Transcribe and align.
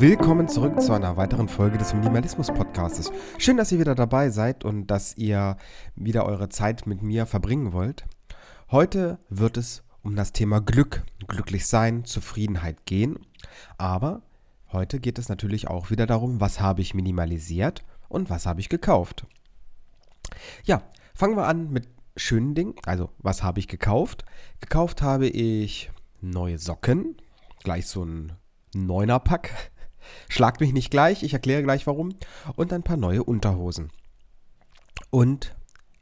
Willkommen 0.00 0.46
zurück 0.46 0.80
zu 0.80 0.92
einer 0.92 1.16
weiteren 1.16 1.48
Folge 1.48 1.76
des 1.76 1.92
Minimalismus 1.92 2.52
Podcastes. 2.52 3.10
Schön, 3.36 3.56
dass 3.56 3.72
ihr 3.72 3.80
wieder 3.80 3.96
dabei 3.96 4.30
seid 4.30 4.64
und 4.64 4.86
dass 4.86 5.16
ihr 5.16 5.56
wieder 5.96 6.24
eure 6.24 6.48
Zeit 6.48 6.86
mit 6.86 7.02
mir 7.02 7.26
verbringen 7.26 7.72
wollt. 7.72 8.04
Heute 8.70 9.18
wird 9.28 9.56
es 9.56 9.82
um 10.02 10.14
das 10.14 10.32
Thema 10.32 10.60
Glück, 10.60 11.02
glücklich 11.26 11.66
sein, 11.66 12.04
Zufriedenheit 12.04 12.86
gehen. 12.86 13.18
Aber 13.76 14.22
heute 14.70 15.00
geht 15.00 15.18
es 15.18 15.28
natürlich 15.28 15.66
auch 15.66 15.90
wieder 15.90 16.06
darum, 16.06 16.40
was 16.40 16.60
habe 16.60 16.80
ich 16.80 16.94
minimalisiert 16.94 17.82
und 18.08 18.30
was 18.30 18.46
habe 18.46 18.60
ich 18.60 18.68
gekauft. 18.68 19.26
Ja, 20.62 20.82
fangen 21.12 21.36
wir 21.36 21.48
an 21.48 21.72
mit 21.72 21.88
schönen 22.14 22.54
Dingen. 22.54 22.74
Also, 22.86 23.10
was 23.18 23.42
habe 23.42 23.58
ich 23.58 23.66
gekauft? 23.66 24.24
Gekauft 24.60 25.02
habe 25.02 25.26
ich 25.26 25.90
neue 26.20 26.58
Socken, 26.58 27.16
gleich 27.64 27.88
so 27.88 28.04
ein 28.04 28.34
Neuner-Pack. 28.74 29.72
Schlagt 30.28 30.60
mich 30.60 30.72
nicht 30.72 30.90
gleich, 30.90 31.22
ich 31.22 31.32
erkläre 31.32 31.62
gleich 31.62 31.86
warum. 31.86 32.14
Und 32.56 32.72
ein 32.72 32.82
paar 32.82 32.96
neue 32.96 33.24
Unterhosen. 33.24 33.90
Und, 35.10 35.54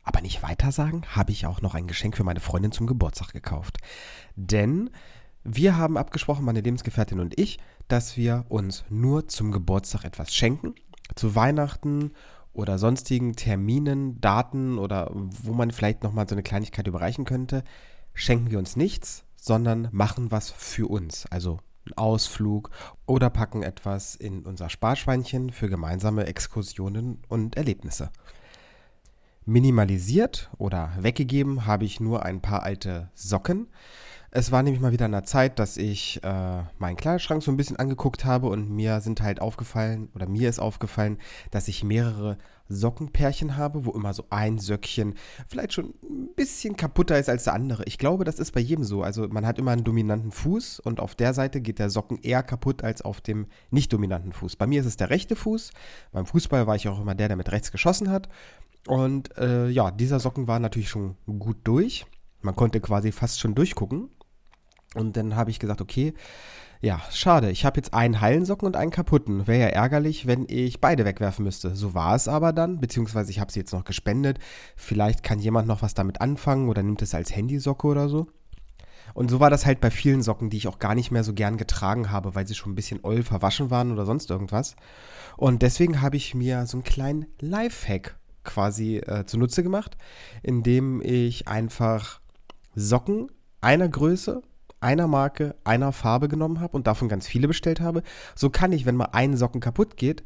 aber 0.02 0.20
nicht 0.20 0.42
weiter 0.42 0.72
sagen, 0.72 1.02
habe 1.08 1.32
ich 1.32 1.46
auch 1.46 1.62
noch 1.62 1.74
ein 1.74 1.86
Geschenk 1.86 2.16
für 2.16 2.24
meine 2.24 2.40
Freundin 2.40 2.72
zum 2.72 2.86
Geburtstag 2.86 3.32
gekauft. 3.32 3.78
Denn 4.34 4.90
wir 5.44 5.76
haben 5.76 5.96
abgesprochen, 5.96 6.44
meine 6.44 6.60
Lebensgefährtin 6.60 7.20
und 7.20 7.38
ich, 7.38 7.58
dass 7.88 8.16
wir 8.16 8.46
uns 8.48 8.84
nur 8.88 9.28
zum 9.28 9.52
Geburtstag 9.52 10.04
etwas 10.04 10.34
schenken. 10.34 10.74
Zu 11.14 11.36
Weihnachten 11.36 12.12
oder 12.52 12.78
sonstigen 12.78 13.36
Terminen, 13.36 14.20
Daten 14.20 14.78
oder 14.78 15.10
wo 15.12 15.52
man 15.52 15.70
vielleicht 15.70 16.02
nochmal 16.02 16.28
so 16.28 16.34
eine 16.34 16.42
Kleinigkeit 16.42 16.88
überreichen 16.88 17.24
könnte, 17.24 17.62
schenken 18.12 18.50
wir 18.50 18.58
uns 18.58 18.74
nichts, 18.74 19.24
sondern 19.36 19.88
machen 19.92 20.32
was 20.32 20.50
für 20.50 20.88
uns. 20.88 21.26
Also 21.26 21.60
einen 21.86 21.96
Ausflug 21.96 22.70
oder 23.06 23.30
packen 23.30 23.62
etwas 23.62 24.14
in 24.14 24.44
unser 24.44 24.68
Sparschweinchen 24.68 25.50
für 25.50 25.68
gemeinsame 25.68 26.26
Exkursionen 26.26 27.22
und 27.28 27.56
Erlebnisse. 27.56 28.10
Minimalisiert 29.44 30.50
oder 30.58 30.92
weggegeben 30.98 31.66
habe 31.66 31.84
ich 31.84 32.00
nur 32.00 32.24
ein 32.24 32.40
paar 32.40 32.64
alte 32.64 33.10
Socken. 33.14 33.68
Es 34.38 34.52
war 34.52 34.62
nämlich 34.62 34.82
mal 34.82 34.92
wieder 34.92 35.06
an 35.06 35.12
der 35.12 35.24
Zeit, 35.24 35.58
dass 35.58 35.78
ich 35.78 36.22
äh, 36.22 36.62
meinen 36.78 36.98
Kleiderschrank 36.98 37.42
so 37.42 37.50
ein 37.50 37.56
bisschen 37.56 37.78
angeguckt 37.78 38.26
habe 38.26 38.48
und 38.48 38.68
mir 38.68 39.00
sind 39.00 39.22
halt 39.22 39.40
aufgefallen, 39.40 40.10
oder 40.14 40.28
mir 40.28 40.50
ist 40.50 40.58
aufgefallen, 40.58 41.16
dass 41.50 41.68
ich 41.68 41.82
mehrere 41.82 42.36
Sockenpärchen 42.68 43.56
habe, 43.56 43.86
wo 43.86 43.92
immer 43.92 44.12
so 44.12 44.26
ein 44.28 44.58
Söckchen 44.58 45.14
vielleicht 45.48 45.72
schon 45.72 45.94
ein 46.02 46.34
bisschen 46.36 46.76
kaputter 46.76 47.18
ist 47.18 47.30
als 47.30 47.44
der 47.44 47.54
andere. 47.54 47.84
Ich 47.84 47.96
glaube, 47.96 48.24
das 48.24 48.38
ist 48.38 48.52
bei 48.52 48.60
jedem 48.60 48.84
so. 48.84 49.02
Also 49.02 49.26
man 49.26 49.46
hat 49.46 49.58
immer 49.58 49.70
einen 49.70 49.84
dominanten 49.84 50.32
Fuß 50.32 50.80
und 50.80 51.00
auf 51.00 51.14
der 51.14 51.32
Seite 51.32 51.62
geht 51.62 51.78
der 51.78 51.88
Socken 51.88 52.18
eher 52.20 52.42
kaputt 52.42 52.84
als 52.84 53.00
auf 53.00 53.22
dem 53.22 53.46
nicht 53.70 53.90
dominanten 53.90 54.34
Fuß. 54.34 54.56
Bei 54.56 54.66
mir 54.66 54.80
ist 54.82 54.86
es 54.86 54.98
der 54.98 55.08
rechte 55.08 55.34
Fuß. 55.34 55.70
Beim 56.12 56.26
Fußball 56.26 56.66
war 56.66 56.76
ich 56.76 56.88
auch 56.88 57.00
immer 57.00 57.14
der, 57.14 57.28
der 57.28 57.38
mit 57.38 57.52
rechts 57.52 57.72
geschossen 57.72 58.10
hat. 58.10 58.28
Und 58.86 59.34
äh, 59.38 59.70
ja, 59.70 59.90
dieser 59.90 60.20
Socken 60.20 60.46
war 60.46 60.58
natürlich 60.58 60.90
schon 60.90 61.16
gut 61.26 61.56
durch. 61.64 62.04
Man 62.42 62.54
konnte 62.54 62.80
quasi 62.80 63.12
fast 63.12 63.40
schon 63.40 63.54
durchgucken. 63.54 64.10
Und 64.94 65.16
dann 65.16 65.36
habe 65.36 65.50
ich 65.50 65.58
gesagt, 65.58 65.80
okay, 65.80 66.14
ja, 66.80 67.00
schade. 67.10 67.50
Ich 67.50 67.64
habe 67.64 67.78
jetzt 67.78 67.94
einen 67.94 68.20
heilen 68.20 68.44
Socken 68.44 68.66
und 68.66 68.76
einen 68.76 68.90
kaputten. 68.90 69.46
Wäre 69.46 69.60
ja 69.60 69.66
ärgerlich, 69.68 70.26
wenn 70.26 70.46
ich 70.48 70.80
beide 70.80 71.04
wegwerfen 71.04 71.44
müsste. 71.44 71.74
So 71.74 71.94
war 71.94 72.14
es 72.14 72.28
aber 72.28 72.52
dann, 72.52 72.80
beziehungsweise 72.80 73.30
ich 73.30 73.40
habe 73.40 73.50
sie 73.50 73.60
jetzt 73.60 73.72
noch 73.72 73.84
gespendet. 73.84 74.38
Vielleicht 74.76 75.22
kann 75.22 75.38
jemand 75.38 75.68
noch 75.68 75.82
was 75.82 75.94
damit 75.94 76.20
anfangen 76.20 76.68
oder 76.68 76.82
nimmt 76.82 77.02
es 77.02 77.14
als 77.14 77.34
Handysocke 77.34 77.86
oder 77.86 78.08
so. 78.08 78.26
Und 79.14 79.30
so 79.30 79.40
war 79.40 79.50
das 79.50 79.64
halt 79.64 79.80
bei 79.80 79.90
vielen 79.90 80.22
Socken, 80.22 80.50
die 80.50 80.58
ich 80.58 80.68
auch 80.68 80.78
gar 80.78 80.94
nicht 80.94 81.10
mehr 81.10 81.24
so 81.24 81.32
gern 81.32 81.56
getragen 81.56 82.10
habe, 82.10 82.34
weil 82.34 82.46
sie 82.46 82.54
schon 82.54 82.72
ein 82.72 82.76
bisschen 82.76 83.00
oll 83.02 83.22
verwaschen 83.22 83.70
waren 83.70 83.92
oder 83.92 84.04
sonst 84.04 84.30
irgendwas. 84.30 84.76
Und 85.36 85.62
deswegen 85.62 86.02
habe 86.02 86.16
ich 86.16 86.34
mir 86.34 86.66
so 86.66 86.76
einen 86.76 86.84
kleinen 86.84 87.26
Lifehack 87.40 88.18
quasi 88.44 88.98
äh, 88.98 89.24
zunutze 89.24 89.62
gemacht, 89.62 89.96
indem 90.42 91.00
ich 91.02 91.48
einfach 91.48 92.20
Socken 92.74 93.28
einer 93.60 93.88
Größe 93.88 94.42
einer 94.80 95.06
Marke, 95.06 95.56
einer 95.64 95.92
Farbe 95.92 96.28
genommen 96.28 96.60
habe 96.60 96.76
und 96.76 96.86
davon 96.86 97.08
ganz 97.08 97.26
viele 97.26 97.48
bestellt 97.48 97.80
habe, 97.80 98.02
so 98.34 98.50
kann 98.50 98.72
ich, 98.72 98.86
wenn 98.86 98.96
mal 98.96 99.10
ein 99.12 99.36
Socken 99.36 99.60
kaputt 99.60 99.96
geht, 99.96 100.24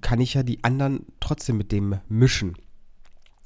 kann 0.00 0.20
ich 0.20 0.34
ja 0.34 0.42
die 0.42 0.64
anderen 0.64 1.06
trotzdem 1.20 1.56
mit 1.56 1.72
dem 1.72 1.98
mischen. 2.08 2.56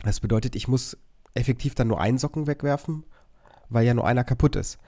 Das 0.03 0.21
bedeutet, 0.21 0.57
ich 0.57 0.69
muss 0.69 0.97
effektiv 1.35 1.75
dann 1.75 1.89
nur 1.89 2.01
einen 2.01 2.19
Socken 2.19 2.47
wegwerfen, 2.47 3.05
weil 3.69 3.87
ja 3.87 3.95
nur 3.95 4.07
einer 4.07 4.25
kaputt 4.25 4.57
ist. 4.57 4.79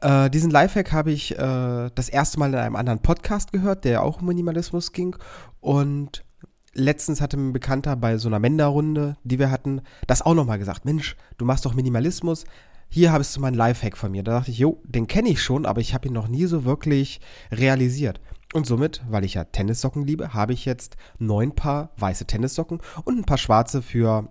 Äh, 0.00 0.30
diesen 0.30 0.50
Lifehack 0.50 0.92
habe 0.92 1.10
ich 1.10 1.38
äh, 1.38 1.90
das 1.94 2.08
erste 2.08 2.38
Mal 2.38 2.50
in 2.50 2.58
einem 2.58 2.76
anderen 2.76 3.00
Podcast 3.00 3.52
gehört, 3.52 3.84
der 3.84 4.02
auch 4.02 4.20
um 4.20 4.26
Minimalismus 4.26 4.92
ging. 4.92 5.16
Und 5.60 6.24
letztens 6.72 7.20
hatte 7.20 7.36
ein 7.36 7.52
Bekannter 7.52 7.96
bei 7.96 8.16
so 8.18 8.28
einer 8.28 8.38
Menda-Runde, 8.38 9.16
die 9.24 9.38
wir 9.38 9.50
hatten, 9.50 9.82
das 10.06 10.22
auch 10.22 10.34
nochmal 10.34 10.58
gesagt. 10.58 10.84
Mensch, 10.84 11.16
du 11.38 11.44
machst 11.44 11.64
doch 11.64 11.74
Minimalismus 11.74 12.44
hier 12.90 13.12
habe 13.12 13.22
ich 13.22 13.28
so 13.28 13.40
meinen 13.40 13.54
Lifehack 13.54 13.96
von 13.96 14.10
mir. 14.10 14.22
Da 14.24 14.32
dachte 14.32 14.50
ich, 14.50 14.58
jo, 14.58 14.82
den 14.84 15.06
kenne 15.06 15.28
ich 15.28 15.42
schon, 15.42 15.64
aber 15.64 15.80
ich 15.80 15.94
habe 15.94 16.08
ihn 16.08 16.14
noch 16.14 16.28
nie 16.28 16.46
so 16.46 16.64
wirklich 16.64 17.20
realisiert. 17.52 18.20
Und 18.52 18.66
somit, 18.66 19.00
weil 19.08 19.24
ich 19.24 19.34
ja 19.34 19.44
Tennissocken 19.44 20.04
liebe, 20.04 20.34
habe 20.34 20.52
ich 20.52 20.64
jetzt 20.64 20.96
neun 21.18 21.54
Paar 21.54 21.90
weiße 21.98 22.26
Tennissocken 22.26 22.80
und 23.04 23.16
ein 23.16 23.24
paar 23.24 23.38
schwarze 23.38 23.80
für, 23.80 24.28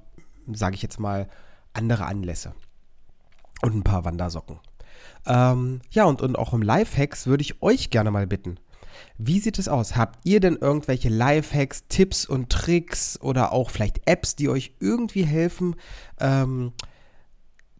sage 0.52 0.76
ich 0.76 0.82
jetzt 0.82 1.00
mal, 1.00 1.30
andere 1.72 2.06
Anlässe. 2.06 2.54
Und 3.62 3.76
ein 3.76 3.84
paar 3.84 4.04
Wandersocken. 4.04 4.60
Ähm, 5.26 5.82
ja, 5.92 6.04
und, 6.04 6.22
und 6.22 6.38
auch 6.38 6.54
im 6.54 6.62
Lifehacks 6.62 7.28
würde 7.28 7.42
ich 7.42 7.62
euch 7.62 7.90
gerne 7.90 8.12
mal 8.12 8.28
bitten. 8.28 8.60
Wie 9.18 9.40
sieht 9.40 9.58
es 9.58 9.70
aus? 9.70 9.96
Habt 9.96 10.20
ihr 10.26 10.42
denn 10.42 10.58
irgendwelche 10.58 11.08
Lifehacks, 11.08 11.88
Tipps 11.88 12.26
und 12.26 12.50
Tricks 12.50 13.20
oder 13.22 13.54
auch 13.54 13.70
vielleicht 13.70 14.02
Apps, 14.06 14.36
die 14.36 14.50
euch 14.50 14.76
irgendwie 14.80 15.24
helfen, 15.24 15.76
ähm, 16.20 16.74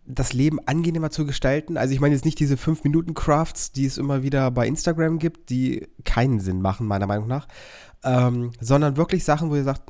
das 0.10 0.34
Leben 0.34 0.60
angenehmer 0.66 1.12
zu 1.12 1.26
gestalten. 1.26 1.78
Also 1.78 1.94
ich 1.94 2.00
meine 2.00 2.16
jetzt 2.16 2.26
nicht 2.26 2.40
diese 2.40 2.56
5-Minuten-Crafts, 2.56 3.72
die 3.72 3.86
es 3.86 3.98
immer 3.98 4.24
wieder 4.24 4.50
bei 4.50 4.68
Instagram 4.68 5.20
gibt, 5.20 5.52
die 5.52 5.88
keinen 6.04 6.40
Sinn 6.40 6.62
machen, 6.62 6.88
meiner 6.88 7.06
Meinung 7.06 7.28
nach, 7.28 7.48
ähm, 8.04 8.52
sondern 8.60 8.98
wirklich 8.98 9.24
Sachen, 9.24 9.52
wo 9.52 9.56
ihr 9.56 9.64
sagt, 9.64 9.84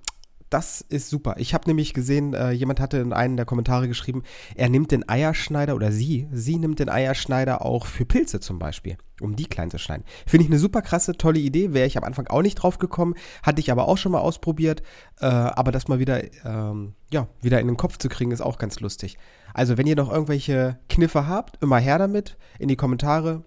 das 0.50 0.82
ist 0.82 1.10
super. 1.10 1.36
Ich 1.38 1.54
habe 1.54 1.68
nämlich 1.68 1.94
gesehen, 1.94 2.34
äh, 2.34 2.52
jemand 2.52 2.80
hatte 2.80 2.98
in 2.98 3.14
einem 3.14 3.38
der 3.38 3.46
Kommentare 3.46 3.88
geschrieben, 3.88 4.24
er 4.56 4.70
nimmt 4.70 4.92
den 4.92 5.08
Eierschneider 5.08 5.76
oder 5.76 5.92
sie, 5.92 6.28
sie 6.32 6.58
nimmt 6.58 6.80
den 6.80 6.90
Eierschneider 6.90 7.64
auch 7.64 7.86
für 7.86 8.06
Pilze 8.06 8.40
zum 8.40 8.60
Beispiel, 8.60 8.98
um 9.22 9.36
die 9.36 9.46
klein 9.46 9.70
zu 9.70 9.78
schneiden. 9.78 10.06
Finde 10.26 10.46
ich 10.46 10.50
eine 10.50 10.60
super 10.60 10.82
krasse, 10.82 11.14
tolle 11.14 11.40
Idee. 11.40 11.74
Wäre 11.74 11.88
ich 11.88 11.98
am 11.98 12.04
Anfang 12.04 12.28
auch 12.28 12.42
nicht 12.42 12.56
drauf 12.56 12.80
gekommen, 12.80 13.16
hatte 13.44 13.60
ich 13.60 13.72
aber 13.72 13.88
auch 13.88 13.98
schon 13.98 14.12
mal 14.12 14.20
ausprobiert. 14.20 14.82
Äh, 15.20 15.26
aber 15.26 15.72
das 15.72 15.88
mal 15.88 16.00
wieder, 16.00 16.24
ähm, 16.46 16.94
ja, 17.12 17.28
wieder 17.42 17.60
in 17.60 17.68
den 17.68 17.78
Kopf 17.78 17.98
zu 17.98 18.10
kriegen, 18.10 18.31
ist 18.31 18.42
auch 18.42 18.58
ganz 18.58 18.80
lustig. 18.80 19.18
Also, 19.54 19.78
wenn 19.78 19.88
ihr 19.88 19.96
noch 19.96 20.12
irgendwelche 20.12 20.80
Kniffe 20.90 21.28
habt, 21.28 21.62
immer 21.62 21.80
her 21.80 21.98
damit 21.98 22.38
in 22.60 22.68
die 22.68 22.76
Kommentare. 22.76 23.44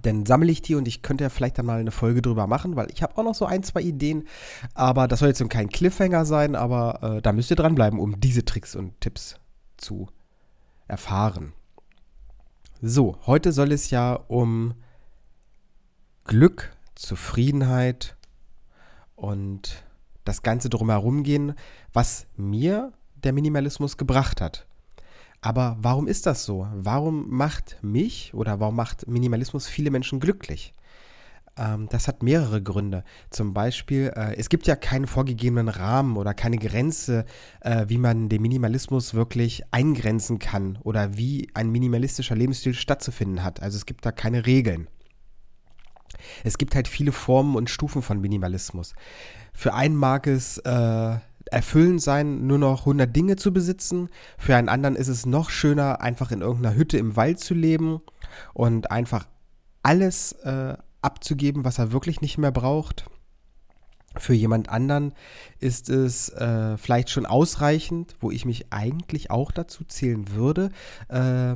Dann 0.00 0.26
sammle 0.26 0.50
ich 0.50 0.62
die 0.62 0.74
und 0.74 0.88
ich 0.88 1.02
könnte 1.02 1.24
ja 1.24 1.30
vielleicht 1.30 1.58
dann 1.58 1.66
mal 1.66 1.80
eine 1.80 1.90
Folge 1.90 2.22
drüber 2.22 2.46
machen, 2.46 2.76
weil 2.76 2.90
ich 2.90 3.02
habe 3.02 3.16
auch 3.18 3.24
noch 3.24 3.34
so 3.34 3.46
ein, 3.46 3.62
zwei 3.62 3.82
Ideen. 3.82 4.24
Aber 4.74 5.08
das 5.08 5.18
soll 5.20 5.28
jetzt 5.28 5.48
kein 5.50 5.68
Cliffhanger 5.68 6.24
sein, 6.24 6.54
aber 6.56 7.02
äh, 7.02 7.22
da 7.22 7.32
müsst 7.32 7.50
ihr 7.50 7.56
dranbleiben, 7.56 7.98
um 7.98 8.20
diese 8.20 8.44
Tricks 8.44 8.74
und 8.74 9.00
Tipps 9.00 9.36
zu 9.76 10.08
erfahren. 10.88 11.52
So, 12.80 13.16
heute 13.26 13.52
soll 13.52 13.72
es 13.72 13.90
ja 13.90 14.14
um 14.14 14.74
Glück, 16.24 16.76
Zufriedenheit 16.94 18.16
und 19.14 19.84
das 20.24 20.42
Ganze 20.42 20.68
drumherum 20.68 21.22
gehen, 21.22 21.54
was 21.92 22.26
mir 22.36 22.92
der 23.14 23.32
Minimalismus 23.32 23.96
gebracht 23.96 24.40
hat. 24.40 24.66
Aber 25.42 25.76
warum 25.80 26.06
ist 26.06 26.26
das 26.26 26.44
so? 26.44 26.68
Warum 26.72 27.28
macht 27.28 27.76
mich 27.82 28.32
oder 28.32 28.60
warum 28.60 28.76
macht 28.76 29.08
Minimalismus 29.08 29.66
viele 29.66 29.90
Menschen 29.90 30.20
glücklich? 30.20 30.72
Ähm, 31.56 31.88
das 31.90 32.06
hat 32.06 32.22
mehrere 32.22 32.62
Gründe. 32.62 33.02
Zum 33.28 33.52
Beispiel, 33.52 34.12
äh, 34.14 34.36
es 34.36 34.48
gibt 34.48 34.68
ja 34.68 34.76
keinen 34.76 35.08
vorgegebenen 35.08 35.68
Rahmen 35.68 36.16
oder 36.16 36.32
keine 36.32 36.58
Grenze, 36.58 37.24
äh, 37.60 37.86
wie 37.88 37.98
man 37.98 38.28
den 38.28 38.40
Minimalismus 38.40 39.14
wirklich 39.14 39.62
eingrenzen 39.72 40.38
kann 40.38 40.78
oder 40.82 41.16
wie 41.16 41.50
ein 41.54 41.70
minimalistischer 41.70 42.36
Lebensstil 42.36 42.74
stattzufinden 42.74 43.42
hat. 43.42 43.60
Also 43.60 43.76
es 43.76 43.84
gibt 43.84 44.06
da 44.06 44.12
keine 44.12 44.46
Regeln. 44.46 44.88
Es 46.44 46.56
gibt 46.56 46.76
halt 46.76 46.86
viele 46.86 47.10
Formen 47.10 47.56
und 47.56 47.68
Stufen 47.68 48.00
von 48.00 48.20
Minimalismus. 48.20 48.94
Für 49.52 49.74
einen 49.74 49.96
mag 49.96 50.26
es 50.28 50.58
äh, 50.58 51.16
erfüllend 51.50 52.02
sein, 52.02 52.46
nur 52.46 52.58
noch 52.58 52.80
100 52.80 53.14
Dinge 53.14 53.36
zu 53.36 53.52
besitzen. 53.52 54.08
Für 54.38 54.56
einen 54.56 54.68
anderen 54.68 54.96
ist 54.96 55.08
es 55.08 55.26
noch 55.26 55.50
schöner, 55.50 56.00
einfach 56.00 56.30
in 56.30 56.40
irgendeiner 56.40 56.76
Hütte 56.76 56.98
im 56.98 57.16
Wald 57.16 57.40
zu 57.40 57.54
leben 57.54 58.00
und 58.54 58.90
einfach 58.90 59.26
alles 59.82 60.32
äh, 60.44 60.76
abzugeben, 61.02 61.64
was 61.64 61.78
er 61.78 61.92
wirklich 61.92 62.20
nicht 62.20 62.38
mehr 62.38 62.52
braucht. 62.52 63.06
Für 64.16 64.34
jemand 64.34 64.68
anderen 64.68 65.14
ist 65.58 65.88
es 65.88 66.28
äh, 66.30 66.76
vielleicht 66.76 67.10
schon 67.10 67.26
ausreichend, 67.26 68.14
wo 68.20 68.30
ich 68.30 68.44
mich 68.44 68.72
eigentlich 68.72 69.30
auch 69.30 69.50
dazu 69.50 69.84
zählen 69.84 70.32
würde, 70.32 70.70
äh, 71.08 71.54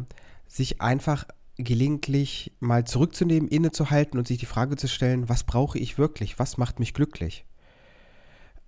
sich 0.49 0.81
einfach 0.81 1.27
gelegentlich 1.59 2.53
mal 2.61 2.85
zurückzunehmen, 2.85 3.49
innezuhalten 3.49 4.19
und 4.19 4.27
sich 4.27 4.39
die 4.39 4.47
Frage 4.47 4.77
zu 4.77 4.89
stellen, 4.89 5.29
was 5.29 5.44
brauche 5.44 5.79
ich 5.79 5.99
wirklich? 5.99 6.39
Was 6.39 6.56
macht 6.56 6.81
mich 6.81 6.94
glücklich? 6.94 7.44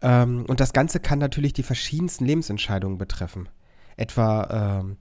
Ähm, 0.03 0.45
und 0.49 0.61
das 0.61 0.73
Ganze 0.73 1.01
kann 1.01 1.19
natürlich 1.19 1.53
die 1.53 1.63
verschiedensten 1.63 2.25
Lebensentscheidungen 2.25 2.99
betreffen. 2.99 3.49
Etwa, 3.97 4.81
ähm, 4.81 4.97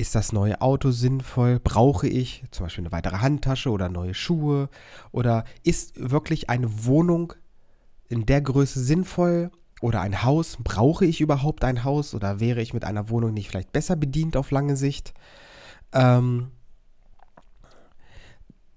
ist 0.00 0.14
das 0.14 0.32
neue 0.32 0.60
Auto 0.62 0.90
sinnvoll? 0.90 1.60
Brauche 1.60 2.08
ich 2.08 2.42
zum 2.50 2.64
Beispiel 2.64 2.82
eine 2.82 2.92
weitere 2.92 3.18
Handtasche 3.18 3.70
oder 3.70 3.90
neue 3.90 4.14
Schuhe? 4.14 4.70
Oder 5.12 5.44
ist 5.62 5.92
wirklich 6.10 6.48
eine 6.48 6.86
Wohnung 6.86 7.34
in 8.08 8.24
der 8.24 8.40
Größe 8.40 8.80
sinnvoll? 8.80 9.50
Oder 9.82 10.00
ein 10.00 10.22
Haus? 10.22 10.56
Brauche 10.62 11.04
ich 11.04 11.20
überhaupt 11.20 11.64
ein 11.64 11.84
Haus? 11.84 12.14
Oder 12.14 12.40
wäre 12.40 12.62
ich 12.62 12.72
mit 12.72 12.84
einer 12.84 13.10
Wohnung 13.10 13.34
nicht 13.34 13.48
vielleicht 13.50 13.72
besser 13.72 13.94
bedient 13.94 14.38
auf 14.38 14.50
lange 14.50 14.74
Sicht? 14.76 15.12
Ähm, 15.92 16.50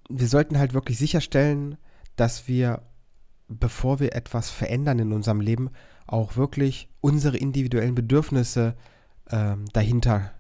wir 0.10 0.28
sollten 0.28 0.60
halt 0.60 0.74
wirklich 0.74 0.98
sicherstellen, 0.98 1.78
dass 2.18 2.50
wir, 2.50 2.82
bevor 3.48 4.00
wir 4.00 4.16
etwas 4.16 4.50
verändern 4.50 5.00
in 5.00 5.14
unserem 5.14 5.42
Leben, 5.42 5.70
auch 6.08 6.36
wirklich 6.36 6.90
unsere 7.02 7.38
individuellen 7.38 7.96
Bedürfnisse 7.96 8.76
ähm, 9.30 9.66
dahinter 9.74 10.32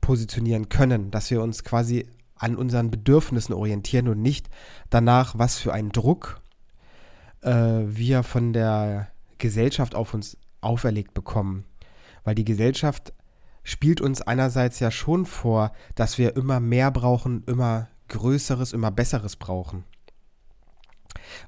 positionieren 0.00 0.68
können, 0.68 1.10
dass 1.10 1.30
wir 1.30 1.42
uns 1.42 1.64
quasi 1.64 2.06
an 2.36 2.56
unseren 2.56 2.90
Bedürfnissen 2.90 3.54
orientieren 3.54 4.08
und 4.08 4.20
nicht 4.20 4.48
danach, 4.90 5.38
was 5.38 5.58
für 5.58 5.72
einen 5.72 5.90
Druck 5.90 6.40
äh, 7.42 7.50
wir 7.50 8.22
von 8.22 8.52
der 8.52 9.08
Gesellschaft 9.38 9.94
auf 9.94 10.14
uns 10.14 10.36
auferlegt 10.60 11.14
bekommen. 11.14 11.64
Weil 12.24 12.34
die 12.34 12.44
Gesellschaft 12.44 13.12
spielt 13.62 14.00
uns 14.00 14.22
einerseits 14.22 14.78
ja 14.80 14.90
schon 14.90 15.26
vor, 15.26 15.72
dass 15.94 16.18
wir 16.18 16.36
immer 16.36 16.60
mehr 16.60 16.90
brauchen, 16.90 17.42
immer 17.46 17.88
Größeres, 18.08 18.72
immer 18.72 18.90
Besseres 18.90 19.36
brauchen. 19.36 19.84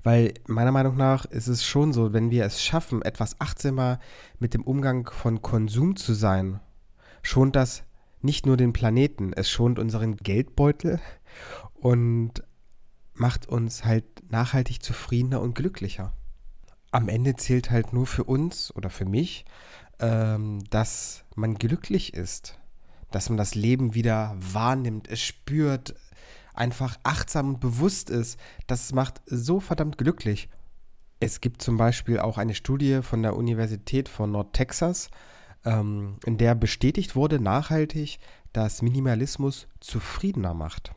Weil 0.02 0.34
meiner 0.46 0.72
Meinung 0.72 0.96
nach 0.96 1.24
ist 1.24 1.48
es 1.48 1.64
schon 1.64 1.92
so, 1.92 2.12
wenn 2.12 2.30
wir 2.30 2.44
es 2.44 2.62
schaffen, 2.62 3.02
etwas 3.02 3.40
achtsamer 3.40 3.98
mit 4.38 4.54
dem 4.54 4.62
Umgang 4.62 5.10
von 5.10 5.42
Konsum 5.42 5.96
zu 5.96 6.14
sein, 6.14 6.60
schont 7.22 7.56
das 7.56 7.84
nicht 8.20 8.46
nur 8.46 8.56
den 8.56 8.72
Planeten, 8.72 9.32
es 9.32 9.50
schont 9.50 9.78
unseren 9.78 10.16
Geldbeutel 10.16 11.00
und 11.74 12.42
macht 13.14 13.48
uns 13.48 13.84
halt 13.84 14.04
nachhaltig 14.30 14.82
zufriedener 14.82 15.40
und 15.40 15.54
glücklicher. 15.54 16.12
Am 16.90 17.08
Ende 17.08 17.36
zählt 17.36 17.70
halt 17.70 17.92
nur 17.92 18.06
für 18.06 18.24
uns 18.24 18.74
oder 18.74 18.90
für 18.90 19.04
mich, 19.04 19.44
ähm, 20.00 20.64
dass 20.70 21.24
man 21.34 21.54
glücklich 21.54 22.14
ist, 22.14 22.58
dass 23.10 23.28
man 23.28 23.36
das 23.36 23.54
Leben 23.54 23.94
wieder 23.94 24.36
wahrnimmt, 24.38 25.08
es 25.08 25.20
spürt, 25.20 25.94
einfach 26.58 26.98
achtsam 27.02 27.48
und 27.50 27.60
bewusst 27.60 28.10
ist. 28.10 28.38
Das 28.66 28.92
macht 28.92 29.22
so 29.26 29.60
verdammt 29.60 29.98
glücklich. 29.98 30.48
Es 31.20 31.40
gibt 31.40 31.62
zum 31.62 31.76
Beispiel 31.76 32.20
auch 32.20 32.38
eine 32.38 32.54
Studie 32.54 33.00
von 33.02 33.22
der 33.22 33.36
Universität 33.36 34.08
von 34.08 34.30
Nordtexas, 34.30 35.10
ähm, 35.64 36.16
in 36.24 36.38
der 36.38 36.54
bestätigt 36.54 37.16
wurde 37.16 37.40
nachhaltig, 37.40 38.18
dass 38.52 38.82
Minimalismus 38.82 39.66
zufriedener 39.80 40.54
macht. 40.54 40.92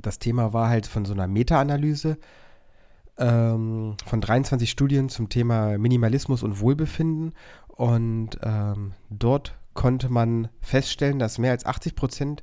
Das 0.00 0.18
Thema 0.18 0.52
war 0.52 0.68
halt 0.68 0.86
von 0.86 1.04
so 1.04 1.12
einer 1.12 1.26
Meta-Analyse 1.26 2.18
ähm, 3.18 3.96
von 4.06 4.20
23 4.20 4.70
Studien 4.70 5.08
zum 5.08 5.28
Thema 5.28 5.78
Minimalismus 5.78 6.42
und 6.42 6.60
Wohlbefinden. 6.60 7.34
Und 7.68 8.38
ähm, 8.42 8.94
dort 9.10 9.58
konnte 9.74 10.10
man 10.10 10.48
feststellen, 10.60 11.18
dass 11.18 11.38
mehr 11.38 11.52
als 11.52 11.66
80 11.66 11.94
Prozent 11.94 12.42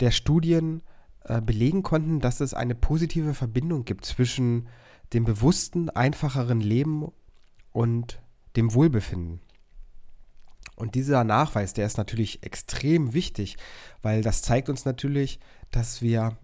der 0.00 0.10
Studien 0.10 0.82
äh, 1.24 1.40
belegen 1.40 1.82
konnten, 1.82 2.20
dass 2.20 2.40
es 2.40 2.54
eine 2.54 2.74
positive 2.74 3.34
Verbindung 3.34 3.84
gibt 3.84 4.04
zwischen 4.04 4.68
dem 5.12 5.24
bewussten, 5.24 5.90
einfacheren 5.90 6.60
Leben 6.60 7.10
und 7.72 8.20
dem 8.56 8.74
Wohlbefinden. 8.74 9.40
Und 10.76 10.94
dieser 10.94 11.24
Nachweis, 11.24 11.72
der 11.72 11.86
ist 11.86 11.98
natürlich 11.98 12.42
extrem 12.42 13.14
wichtig, 13.14 13.56
weil 14.02 14.22
das 14.22 14.42
zeigt 14.42 14.68
uns 14.68 14.84
natürlich, 14.84 15.38
dass 15.70 16.02
wir 16.02 16.36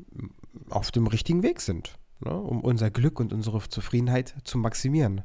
auf 0.68 0.90
dem 0.90 1.06
richtigen 1.06 1.42
Weg 1.42 1.60
sind, 1.60 1.98
ne, 2.20 2.34
um 2.34 2.60
unser 2.60 2.90
Glück 2.90 3.20
und 3.20 3.32
unsere 3.32 3.60
Zufriedenheit 3.68 4.34
zu 4.44 4.58
maximieren. 4.58 5.22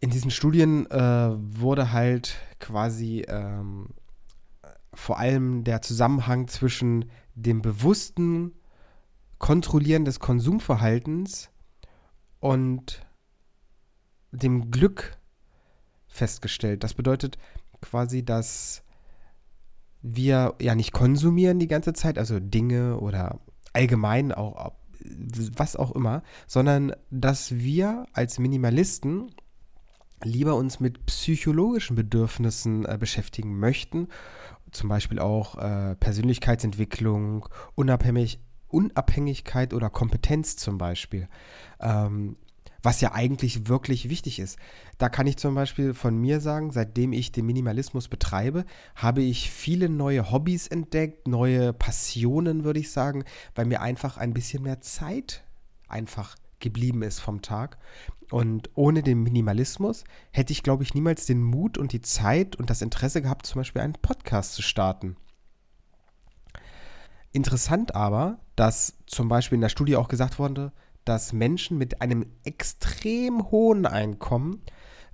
In 0.00 0.10
diesen 0.10 0.32
Studien 0.32 0.90
äh, 0.90 0.96
wurde 0.98 1.92
halt 1.92 2.36
quasi 2.58 3.24
ähm, 3.28 3.90
vor 4.94 5.18
allem 5.18 5.64
der 5.64 5.82
Zusammenhang 5.82 6.48
zwischen 6.48 7.10
dem 7.34 7.62
bewussten 7.62 8.52
Kontrollieren 9.38 10.04
des 10.04 10.20
Konsumverhaltens 10.20 11.50
und 12.40 13.06
dem 14.30 14.70
Glück 14.70 15.16
festgestellt. 16.06 16.84
Das 16.84 16.94
bedeutet 16.94 17.38
quasi, 17.80 18.24
dass 18.24 18.82
wir 20.02 20.54
ja 20.60 20.74
nicht 20.74 20.92
konsumieren 20.92 21.58
die 21.58 21.68
ganze 21.68 21.92
Zeit, 21.92 22.18
also 22.18 22.38
Dinge 22.40 22.98
oder 22.98 23.40
allgemein 23.72 24.32
auch 24.32 24.72
was 25.56 25.76
auch 25.76 25.92
immer, 25.92 26.22
sondern 26.46 26.92
dass 27.10 27.56
wir 27.56 28.06
als 28.12 28.38
Minimalisten 28.38 29.32
lieber 30.22 30.54
uns 30.54 30.78
mit 30.78 31.04
psychologischen 31.06 31.96
Bedürfnissen 31.96 32.84
äh, 32.86 32.96
beschäftigen 32.98 33.58
möchten, 33.58 34.08
zum 34.72 34.88
Beispiel 34.88 35.18
auch 35.18 35.56
äh, 35.58 35.94
Persönlichkeitsentwicklung, 35.96 37.48
Unabhängig 37.74 38.40
Unabhängigkeit 38.68 39.74
oder 39.74 39.90
Kompetenz 39.90 40.56
zum 40.56 40.78
Beispiel. 40.78 41.28
Ähm, 41.78 42.36
was 42.82 43.00
ja 43.00 43.12
eigentlich 43.12 43.68
wirklich 43.68 44.08
wichtig 44.08 44.40
ist. 44.40 44.58
Da 44.98 45.08
kann 45.08 45.26
ich 45.26 45.36
zum 45.36 45.54
Beispiel 45.54 45.94
von 45.94 46.16
mir 46.16 46.40
sagen, 46.40 46.72
seitdem 46.72 47.12
ich 47.12 47.30
den 47.30 47.46
Minimalismus 47.46 48.08
betreibe, 48.08 48.64
habe 48.96 49.22
ich 49.22 49.50
viele 49.50 49.88
neue 49.88 50.32
Hobbys 50.32 50.66
entdeckt, 50.66 51.28
neue 51.28 51.72
Passionen, 51.72 52.64
würde 52.64 52.80
ich 52.80 52.90
sagen, 52.90 53.24
weil 53.54 53.66
mir 53.66 53.82
einfach 53.82 54.16
ein 54.16 54.34
bisschen 54.34 54.64
mehr 54.64 54.80
Zeit 54.80 55.44
einfach 55.86 56.36
geblieben 56.62 57.02
ist 57.02 57.20
vom 57.20 57.42
Tag. 57.42 57.76
Und 58.30 58.70
ohne 58.74 59.02
den 59.02 59.22
Minimalismus 59.22 60.04
hätte 60.30 60.52
ich, 60.52 60.62
glaube 60.62 60.82
ich, 60.82 60.94
niemals 60.94 61.26
den 61.26 61.42
Mut 61.42 61.76
und 61.76 61.92
die 61.92 62.00
Zeit 62.00 62.56
und 62.56 62.70
das 62.70 62.80
Interesse 62.80 63.20
gehabt, 63.20 63.44
zum 63.44 63.60
Beispiel 63.60 63.82
einen 63.82 63.92
Podcast 63.92 64.54
zu 64.54 64.62
starten. 64.62 65.16
Interessant 67.32 67.94
aber, 67.94 68.40
dass 68.56 68.96
zum 69.06 69.28
Beispiel 69.28 69.56
in 69.56 69.62
der 69.62 69.68
Studie 69.68 69.96
auch 69.96 70.08
gesagt 70.08 70.38
wurde, 70.38 70.72
dass 71.04 71.32
Menschen 71.32 71.78
mit 71.78 72.00
einem 72.00 72.26
extrem 72.44 73.50
hohen 73.50 73.86
Einkommen 73.86 74.62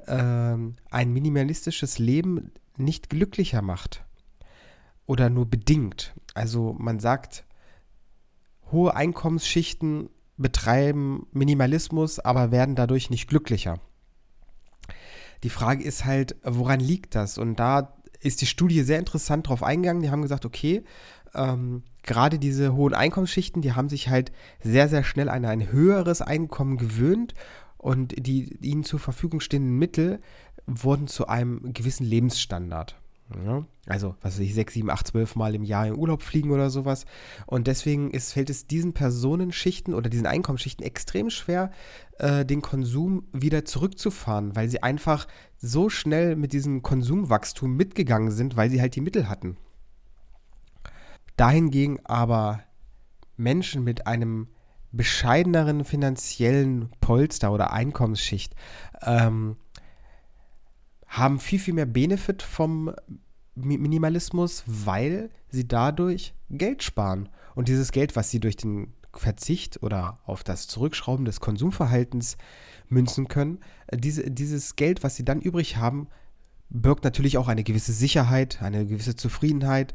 ähm, 0.06 0.76
ein 0.90 1.12
minimalistisches 1.12 1.98
Leben 1.98 2.52
nicht 2.76 3.08
glücklicher 3.08 3.62
macht. 3.62 4.04
Oder 5.06 5.30
nur 5.30 5.46
bedingt. 5.46 6.14
Also 6.34 6.74
man 6.78 7.00
sagt, 7.00 7.44
hohe 8.70 8.94
Einkommensschichten 8.94 10.10
betreiben 10.38 11.26
Minimalismus, 11.32 12.18
aber 12.18 12.50
werden 12.50 12.74
dadurch 12.74 13.10
nicht 13.10 13.28
glücklicher. 13.28 13.80
Die 15.42 15.50
Frage 15.50 15.84
ist 15.84 16.04
halt, 16.04 16.36
woran 16.42 16.80
liegt 16.80 17.14
das? 17.14 17.38
Und 17.38 17.56
da 17.60 17.94
ist 18.20 18.40
die 18.40 18.46
Studie 18.46 18.82
sehr 18.82 18.98
interessant 18.98 19.48
drauf 19.48 19.62
eingegangen. 19.62 20.02
Die 20.02 20.10
haben 20.10 20.22
gesagt, 20.22 20.44
okay, 20.44 20.84
ähm, 21.34 21.82
gerade 22.02 22.38
diese 22.38 22.74
hohen 22.74 22.94
Einkommensschichten, 22.94 23.62
die 23.62 23.74
haben 23.74 23.88
sich 23.88 24.08
halt 24.08 24.32
sehr, 24.60 24.88
sehr 24.88 25.04
schnell 25.04 25.28
an 25.28 25.44
ein 25.44 25.70
höheres 25.70 26.22
Einkommen 26.22 26.78
gewöhnt 26.78 27.34
und 27.76 28.14
die 28.26 28.56
ihnen 28.60 28.82
zur 28.82 28.98
Verfügung 28.98 29.40
stehenden 29.40 29.78
Mittel 29.78 30.20
wurden 30.66 31.06
zu 31.06 31.28
einem 31.28 31.72
gewissen 31.72 32.04
Lebensstandard. 32.04 32.96
Ja, 33.44 33.66
also, 33.86 34.14
was 34.22 34.34
weiß 34.34 34.40
ich, 34.40 34.54
sechs, 34.54 34.72
sieben, 34.72 34.90
acht, 34.90 35.06
zwölf 35.06 35.36
Mal 35.36 35.54
im 35.54 35.62
Jahr 35.62 35.86
in 35.86 35.96
Urlaub 35.96 36.22
fliegen 36.22 36.50
oder 36.50 36.70
sowas. 36.70 37.04
Und 37.46 37.66
deswegen 37.66 38.10
ist, 38.10 38.32
fällt 38.32 38.48
es 38.48 38.66
diesen 38.66 38.94
Personenschichten 38.94 39.92
oder 39.92 40.08
diesen 40.08 40.26
Einkommensschichten 40.26 40.84
extrem 40.84 41.28
schwer, 41.28 41.70
äh, 42.18 42.46
den 42.46 42.62
Konsum 42.62 43.28
wieder 43.32 43.66
zurückzufahren, 43.66 44.56
weil 44.56 44.68
sie 44.68 44.82
einfach 44.82 45.28
so 45.56 45.90
schnell 45.90 46.36
mit 46.36 46.54
diesem 46.54 46.82
Konsumwachstum 46.82 47.76
mitgegangen 47.76 48.30
sind, 48.30 48.56
weil 48.56 48.70
sie 48.70 48.80
halt 48.80 48.94
die 48.96 49.02
Mittel 49.02 49.28
hatten. 49.28 49.58
Dahingegen 51.36 52.04
aber 52.06 52.62
Menschen 53.36 53.84
mit 53.84 54.06
einem 54.06 54.48
bescheideneren 54.90 55.84
finanziellen 55.84 56.90
Polster 57.00 57.52
oder 57.52 57.72
Einkommensschicht 57.72 58.54
ähm, 59.02 59.56
haben 61.08 61.38
viel, 61.38 61.58
viel 61.58 61.74
mehr 61.74 61.86
Benefit 61.86 62.42
vom 62.42 62.94
Minimalismus, 63.54 64.62
weil 64.66 65.30
sie 65.48 65.66
dadurch 65.66 66.34
Geld 66.50 66.82
sparen. 66.82 67.28
Und 67.54 67.68
dieses 67.68 67.90
Geld, 67.92 68.14
was 68.14 68.30
sie 68.30 68.40
durch 68.40 68.56
den 68.56 68.92
Verzicht 69.14 69.82
oder 69.82 70.20
auf 70.24 70.44
das 70.44 70.68
Zurückschrauben 70.68 71.24
des 71.24 71.40
Konsumverhaltens 71.40 72.36
münzen 72.88 73.28
können, 73.28 73.58
äh, 73.88 73.96
diese, 73.96 74.30
dieses 74.30 74.76
Geld, 74.76 75.02
was 75.02 75.16
sie 75.16 75.24
dann 75.24 75.40
übrig 75.40 75.76
haben, 75.76 76.08
birgt 76.70 77.04
natürlich 77.04 77.38
auch 77.38 77.48
eine 77.48 77.64
gewisse 77.64 77.92
Sicherheit, 77.92 78.60
eine 78.62 78.86
gewisse 78.86 79.16
Zufriedenheit 79.16 79.94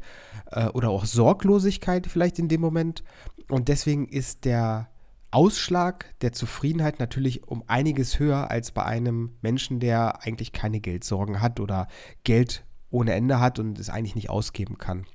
äh, 0.50 0.66
oder 0.68 0.90
auch 0.90 1.04
Sorglosigkeit 1.04 2.06
vielleicht 2.06 2.38
in 2.38 2.48
dem 2.48 2.60
Moment. 2.60 3.04
Und 3.48 3.68
deswegen 3.68 4.08
ist 4.08 4.44
der 4.44 4.88
Ausschlag 5.34 6.14
der 6.20 6.32
Zufriedenheit 6.32 7.00
natürlich 7.00 7.48
um 7.48 7.64
einiges 7.66 8.20
höher 8.20 8.52
als 8.52 8.70
bei 8.70 8.84
einem 8.84 9.36
Menschen, 9.42 9.80
der 9.80 10.22
eigentlich 10.22 10.52
keine 10.52 10.78
Geldsorgen 10.78 11.42
hat 11.42 11.58
oder 11.58 11.88
Geld 12.22 12.64
ohne 12.88 13.14
Ende 13.14 13.40
hat 13.40 13.58
und 13.58 13.80
es 13.80 13.90
eigentlich 13.90 14.14
nicht 14.14 14.30
ausgeben 14.30 14.78
kann. 14.78 15.06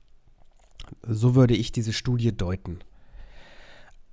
So 1.03 1.35
würde 1.35 1.55
ich 1.55 1.71
diese 1.71 1.93
Studie 1.93 2.35
deuten. 2.35 2.79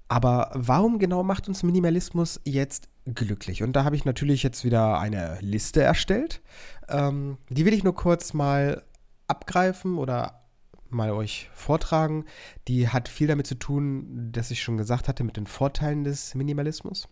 Aber 0.06 0.52
warum 0.54 1.00
genau 1.00 1.24
macht 1.24 1.48
uns 1.48 1.64
Minimalismus 1.64 2.40
jetzt 2.44 2.88
glücklich? 3.04 3.64
Und 3.64 3.72
da 3.74 3.82
habe 3.82 3.96
ich 3.96 4.04
natürlich 4.04 4.44
jetzt 4.44 4.64
wieder 4.64 5.00
eine 5.00 5.38
Liste 5.40 5.82
erstellt. 5.82 6.40
Ähm, 6.88 7.38
die 7.48 7.64
will 7.64 7.74
ich 7.74 7.82
nur 7.82 7.96
kurz 7.96 8.32
mal 8.32 8.84
abgreifen 9.26 9.98
oder 9.98 10.45
mal 10.90 11.10
euch 11.10 11.50
vortragen. 11.54 12.24
Die 12.68 12.88
hat 12.88 13.08
viel 13.08 13.26
damit 13.26 13.46
zu 13.46 13.56
tun, 13.56 14.30
dass 14.32 14.50
ich 14.50 14.62
schon 14.62 14.76
gesagt 14.76 15.08
hatte, 15.08 15.24
mit 15.24 15.36
den 15.36 15.46
Vorteilen 15.46 16.04
des 16.04 16.34
Minimalismus. 16.34 17.08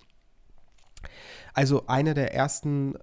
Also 1.53 1.87
eine 1.87 2.15
der 2.15 2.35
ersten 2.35 2.95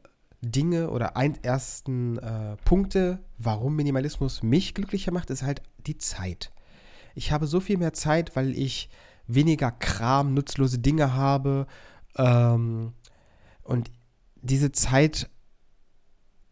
Dinge 0.42 0.90
oder 0.90 1.18
ein, 1.18 1.42
ersten 1.44 2.18
äh, 2.18 2.58
Punkte, 2.66 3.20
warum 3.38 3.76
Minimalismus 3.76 4.42
mich 4.42 4.74
glücklicher 4.74 5.12
macht, 5.12 5.30
ist 5.30 5.44
halt 5.44 5.62
die 5.86 5.98
Zeit. 5.98 6.52
Ich 7.14 7.32
habe 7.32 7.46
so 7.46 7.60
viel 7.60 7.78
mehr 7.78 7.94
Zeit, 7.94 8.36
weil 8.36 8.58
ich 8.58 8.90
weniger 9.28 9.72
Kram, 9.72 10.34
nutzlose 10.34 10.80
Dinge 10.80 11.14
habe. 11.14 11.68
Ähm, 12.18 12.94
und 13.64 13.92
diese 14.42 14.72
Zeit 14.72 15.30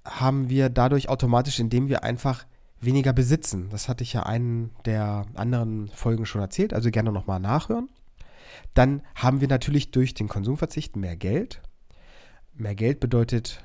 haben 0.06 0.50
wir 0.50 0.70
dadurch 0.70 1.10
automatisch, 1.10 1.60
indem 1.60 1.90
wir 1.90 2.04
einfach 2.04 2.46
weniger 2.82 3.14
besitzen. 3.14 3.70
Das 3.70 3.90
hatte 3.90 4.04
ich 4.04 4.14
ja 4.14 4.24
einen 4.24 4.72
der 4.86 5.26
anderen 5.36 5.90
Folgen 5.90 6.26
schon 6.26 6.42
erzählt, 6.42 6.74
also 6.74 6.92
gerne 6.92 7.12
nochmal 7.12 7.40
nachhören. 7.40 7.90
Dann 8.74 9.02
haben 9.16 9.42
wir 9.42 9.48
natürlich 9.48 9.92
durch 9.92 10.14
den 10.14 10.28
Konsumverzicht 10.28 10.96
mehr 10.96 11.16
Geld. 11.16 11.62
Mehr 12.54 12.76
Geld 12.76 13.00
bedeutet, 13.00 13.64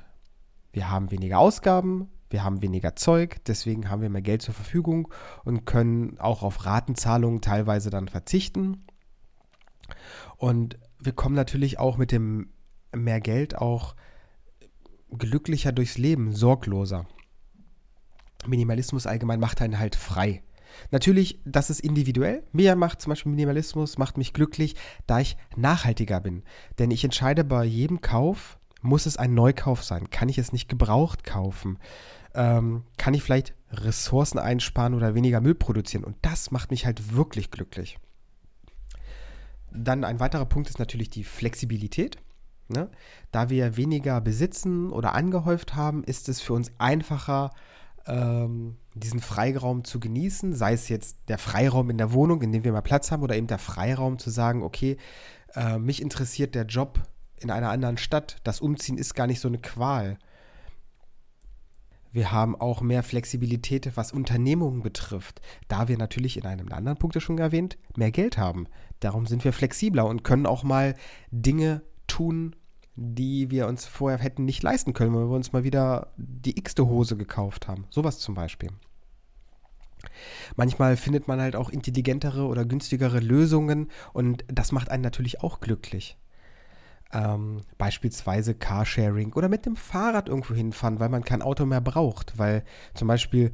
wir 0.73 0.89
haben 0.89 1.11
weniger 1.11 1.39
Ausgaben, 1.39 2.09
wir 2.29 2.43
haben 2.43 2.61
weniger 2.61 2.95
Zeug, 2.95 3.37
deswegen 3.45 3.89
haben 3.89 4.01
wir 4.01 4.09
mehr 4.09 4.21
Geld 4.21 4.41
zur 4.41 4.53
Verfügung 4.53 5.07
und 5.43 5.65
können 5.65 6.19
auch 6.19 6.43
auf 6.43 6.65
Ratenzahlungen 6.65 7.41
teilweise 7.41 7.89
dann 7.89 8.07
verzichten. 8.07 8.85
Und 10.37 10.77
wir 10.99 11.13
kommen 11.13 11.35
natürlich 11.35 11.79
auch 11.79 11.97
mit 11.97 12.11
dem 12.11 12.49
mehr 12.93 13.21
Geld 13.21 13.57
auch 13.57 13.95
glücklicher 15.17 15.71
durchs 15.71 15.97
Leben, 15.97 16.33
sorgloser. 16.33 17.05
Minimalismus 18.47 19.07
allgemein 19.07 19.39
macht 19.39 19.61
einen 19.61 19.79
halt 19.79 19.95
frei. 19.95 20.41
Natürlich, 20.91 21.39
das 21.45 21.69
ist 21.69 21.79
individuell. 21.79 22.43
Mir 22.51 22.75
macht 22.75 23.01
zum 23.01 23.11
Beispiel 23.11 23.31
Minimalismus, 23.31 23.97
macht 23.97 24.17
mich 24.17 24.33
glücklich, 24.33 24.75
da 25.07 25.19
ich 25.19 25.37
nachhaltiger 25.55 26.19
bin. 26.19 26.43
Denn 26.79 26.91
ich 26.91 27.03
entscheide 27.03 27.43
bei 27.43 27.63
jedem 27.63 28.01
Kauf, 28.01 28.57
muss 28.81 29.05
es 29.05 29.17
ein 29.17 29.33
Neukauf 29.33 29.83
sein? 29.83 30.09
Kann 30.09 30.29
ich 30.29 30.37
es 30.37 30.53
nicht 30.53 30.69
gebraucht 30.69 31.23
kaufen? 31.23 31.79
Ähm, 32.33 32.83
kann 32.97 33.13
ich 33.13 33.23
vielleicht 33.23 33.53
Ressourcen 33.71 34.37
einsparen 34.37 34.93
oder 34.93 35.15
weniger 35.15 35.41
Müll 35.41 35.55
produzieren? 35.55 36.03
Und 36.03 36.17
das 36.21 36.51
macht 36.51 36.71
mich 36.71 36.85
halt 36.85 37.15
wirklich 37.15 37.51
glücklich. 37.51 37.97
Dann 39.71 40.03
ein 40.03 40.19
weiterer 40.19 40.45
Punkt 40.45 40.69
ist 40.69 40.79
natürlich 40.79 41.09
die 41.09 41.23
Flexibilität. 41.23 42.17
Ne? 42.67 42.89
Da 43.31 43.49
wir 43.49 43.77
weniger 43.77 44.21
besitzen 44.21 44.91
oder 44.91 45.13
angehäuft 45.13 45.75
haben, 45.75 46.03
ist 46.03 46.29
es 46.29 46.41
für 46.41 46.53
uns 46.53 46.71
einfacher, 46.77 47.51
ähm, 48.07 48.77
diesen 48.93 49.19
Freiraum 49.19 49.83
zu 49.83 49.99
genießen, 49.99 50.53
sei 50.53 50.73
es 50.73 50.89
jetzt 50.89 51.17
der 51.27 51.37
Freiraum 51.37 51.89
in 51.89 51.97
der 51.97 52.13
Wohnung, 52.13 52.41
in 52.41 52.51
dem 52.51 52.63
wir 52.63 52.71
mal 52.71 52.81
Platz 52.81 53.11
haben, 53.11 53.23
oder 53.23 53.35
eben 53.35 53.47
der 53.47 53.59
Freiraum 53.59 54.19
zu 54.19 54.29
sagen, 54.29 54.63
okay, 54.63 54.97
äh, 55.55 55.77
mich 55.77 56.01
interessiert 56.01 56.55
der 56.55 56.65
Job 56.65 57.01
in 57.39 57.51
einer 57.51 57.69
anderen 57.69 57.97
Stadt, 57.97 58.37
das 58.43 58.61
Umziehen 58.61 58.97
ist 58.97 59.13
gar 59.13 59.27
nicht 59.27 59.39
so 59.39 59.47
eine 59.47 59.59
Qual. 59.59 60.17
Wir 62.11 62.31
haben 62.31 62.55
auch 62.55 62.79
mehr 62.79 63.03
Flexibilität, 63.03 63.91
was 63.95 64.13
Unternehmungen 64.13 64.81
betrifft, 64.81 65.41
da 65.67 65.89
wir 65.89 65.97
natürlich 65.97 66.37
in 66.37 66.45
einem 66.45 66.71
anderen 66.71 66.97
Punkt 66.97 67.21
schon 67.21 67.37
erwähnt, 67.37 67.77
mehr 67.97 68.11
Geld 68.11 68.37
haben. 68.37 68.67
Darum 69.01 69.25
sind 69.25 69.43
wir 69.43 69.51
flexibler 69.51 70.05
und 70.05 70.23
können 70.23 70.45
auch 70.45 70.63
mal 70.63 70.95
Dinge 71.31 71.81
tun, 72.07 72.55
die 72.95 73.51
wir 73.51 73.67
uns 73.67 73.85
vorher 73.85 74.19
hätten 74.19 74.45
nicht 74.45 74.63
leisten 74.63 74.93
können, 74.93 75.13
weil 75.13 75.29
wir 75.29 75.35
uns 75.35 75.53
mal 75.53 75.63
wieder 75.63 76.13
die 76.17 76.57
x-te 76.57 76.87
Hose 76.87 77.17
gekauft 77.17 77.67
haben. 77.67 77.85
Sowas 77.89 78.19
zum 78.19 78.35
Beispiel. 78.35 78.69
Manchmal 80.55 80.97
findet 80.97 81.27
man 81.27 81.41
halt 81.41 81.55
auch 81.55 81.69
intelligentere 81.69 82.45
oder 82.45 82.65
günstigere 82.65 83.19
Lösungen 83.19 83.89
und 84.13 84.45
das 84.47 84.71
macht 84.71 84.89
einen 84.89 85.03
natürlich 85.03 85.41
auch 85.41 85.59
glücklich. 85.59 86.17
Ähm, 87.11 87.61
beispielsweise 87.77 88.55
Carsharing 88.55 89.33
oder 89.33 89.49
mit 89.49 89.65
dem 89.65 89.75
Fahrrad 89.75 90.29
irgendwo 90.29 90.53
hinfahren, 90.53 90.99
weil 90.99 91.09
man 91.09 91.23
kein 91.23 91.41
Auto 91.41 91.65
mehr 91.65 91.81
braucht. 91.81 92.37
Weil 92.37 92.63
zum 92.93 93.07
Beispiel 93.07 93.51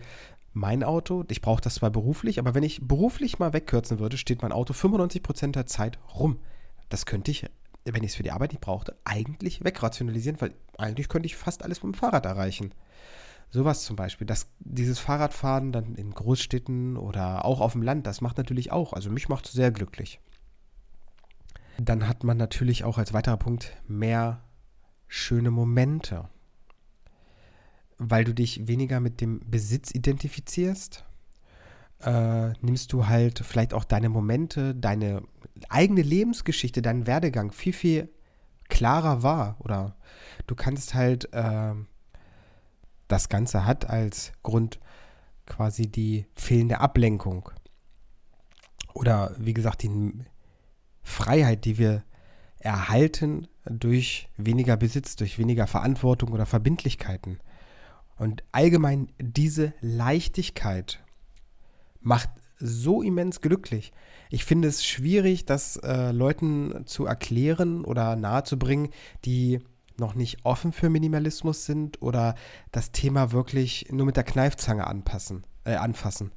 mein 0.53 0.83
Auto, 0.83 1.23
ich 1.29 1.41
brauche 1.41 1.61
das 1.61 1.75
zwar 1.75 1.89
beruflich, 1.89 2.39
aber 2.39 2.53
wenn 2.53 2.63
ich 2.63 2.85
beruflich 2.85 3.39
mal 3.39 3.53
wegkürzen 3.53 3.99
würde, 3.99 4.17
steht 4.17 4.41
mein 4.41 4.51
Auto 4.51 4.73
95% 4.73 5.51
der 5.51 5.65
Zeit 5.65 5.99
rum. 6.15 6.39
Das 6.89 7.05
könnte 7.05 7.31
ich 7.31 7.45
wenn 7.85 8.03
ich 8.03 8.11
es 8.11 8.15
für 8.15 8.23
die 8.23 8.31
Arbeit 8.31 8.51
nicht 8.51 8.61
brauchte, 8.61 8.95
eigentlich 9.03 9.63
wegrationalisieren, 9.63 10.39
weil 10.41 10.53
eigentlich 10.77 11.09
könnte 11.09 11.25
ich 11.25 11.35
fast 11.35 11.63
alles 11.63 11.83
mit 11.83 11.93
dem 11.93 11.97
Fahrrad 11.97 12.25
erreichen. 12.25 12.73
Sowas 13.49 13.83
zum 13.83 13.95
Beispiel. 13.95 14.25
Das, 14.25 14.47
dieses 14.59 14.99
Fahrradfahren 14.99 15.71
dann 15.71 15.95
in 15.95 16.11
Großstädten 16.11 16.95
oder 16.95 17.43
auch 17.43 17.59
auf 17.59 17.73
dem 17.73 17.81
Land, 17.81 18.07
das 18.07 18.21
macht 18.21 18.37
natürlich 18.37 18.71
auch. 18.71 18.93
Also 18.93 19.09
mich 19.09 19.29
macht 19.29 19.45
es 19.45 19.51
sehr 19.51 19.71
glücklich. 19.71 20.21
Dann 21.77 22.07
hat 22.07 22.23
man 22.23 22.37
natürlich 22.37 22.83
auch 22.83 22.97
als 22.97 23.13
weiterer 23.13 23.37
Punkt 23.37 23.75
mehr 23.87 24.43
schöne 25.07 25.51
Momente. 25.51 26.29
Weil 27.97 28.23
du 28.23 28.33
dich 28.33 28.67
weniger 28.67 28.99
mit 28.99 29.19
dem 29.19 29.41
Besitz 29.45 29.93
identifizierst, 29.93 31.05
äh, 32.03 32.53
nimmst 32.61 32.93
du 32.93 33.07
halt 33.07 33.39
vielleicht 33.39 33.73
auch 33.73 33.83
deine 33.83 34.09
Momente, 34.09 34.75
deine 34.75 35.23
eigene 35.69 36.01
Lebensgeschichte, 36.01 36.81
deinen 36.81 37.07
Werdegang 37.07 37.51
viel, 37.51 37.73
viel 37.73 38.09
klarer 38.69 39.23
wahr. 39.23 39.55
Oder 39.59 39.95
du 40.47 40.55
kannst 40.55 40.93
halt, 40.93 41.31
äh, 41.33 41.73
das 43.07 43.29
Ganze 43.29 43.65
hat 43.65 43.89
als 43.89 44.31
Grund 44.43 44.79
quasi 45.45 45.87
die 45.87 46.25
fehlende 46.35 46.79
Ablenkung. 46.79 47.49
Oder 48.93 49.35
wie 49.37 49.53
gesagt, 49.53 49.83
die 49.83 50.13
Freiheit, 51.03 51.65
die 51.65 51.77
wir 51.77 52.03
erhalten 52.59 53.47
durch 53.65 54.29
weniger 54.37 54.77
Besitz, 54.77 55.15
durch 55.15 55.37
weniger 55.37 55.67
Verantwortung 55.67 56.31
oder 56.31 56.45
Verbindlichkeiten. 56.45 57.39
Und 58.17 58.43
allgemein 58.51 59.11
diese 59.19 59.73
Leichtigkeit 59.81 61.03
macht 62.01 62.29
so 62.57 63.01
immens 63.01 63.41
glücklich. 63.41 63.91
Ich 64.29 64.45
finde 64.45 64.67
es 64.67 64.85
schwierig, 64.85 65.45
das 65.45 65.77
äh, 65.77 66.11
Leuten 66.11 66.83
zu 66.85 67.05
erklären 67.05 67.83
oder 67.83 68.15
nahezubringen, 68.15 68.89
die 69.25 69.59
noch 69.97 70.15
nicht 70.15 70.45
offen 70.45 70.71
für 70.71 70.89
Minimalismus 70.89 71.65
sind 71.65 72.01
oder 72.01 72.35
das 72.71 72.91
Thema 72.91 73.31
wirklich 73.31 73.87
nur 73.91 74.05
mit 74.05 74.17
der 74.17 74.23
Kneifzange 74.23 74.87
anpassen, 74.87 75.43
äh, 75.63 75.75
anfassen. 75.75 76.31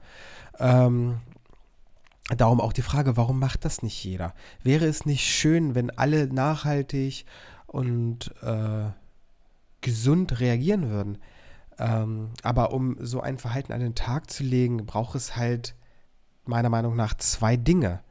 Ähm, 0.59 1.21
darum 2.37 2.61
auch 2.61 2.73
die 2.73 2.83
Frage, 2.83 3.17
warum 3.17 3.39
macht 3.39 3.65
das 3.65 3.83
nicht 3.83 4.03
jeder? 4.05 4.35
Wäre 4.63 4.87
es 4.87 5.07
nicht 5.07 5.25
schön, 5.25 5.75
wenn 5.75 5.91
alle 5.91 6.27
nachhaltig 6.27 7.27
und 7.67 8.35
äh, 8.43 8.91
gesund 9.81 10.41
reagieren 10.41 10.91
würden? 10.91 11.19
Ähm, 11.79 12.31
aber 12.43 12.73
um 12.73 12.97
so 13.01 13.21
ein 13.21 13.39
Verhalten 13.39 13.73
an 13.73 13.81
den 13.81 13.95
Tag 13.95 14.31
zu 14.31 14.45
legen, 14.45 14.87
braucht 14.87 15.15
es 15.17 15.37
halt 15.37 15.75
meiner 16.45 16.69
Meinung 16.69 16.97
nach 16.97 17.15
zwei 17.15 17.57
Dinge. 17.57 18.03